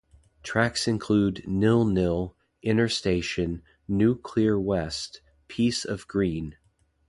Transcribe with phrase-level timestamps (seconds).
[0.41, 6.57] Tracks include "Nil-Nil", "Inner Station", "New Clear Twist", "Piece of Green".